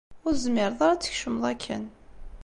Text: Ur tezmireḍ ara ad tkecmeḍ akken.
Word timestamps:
Ur 0.25 0.33
tezmireḍ 0.35 0.81
ara 0.83 0.93
ad 0.95 1.01
tkecmeḍ 1.01 1.43
akken. 1.51 1.83